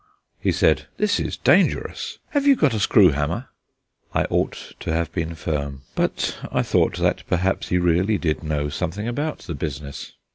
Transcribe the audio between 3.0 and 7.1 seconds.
hammer?" I ought to have been firm, but I thought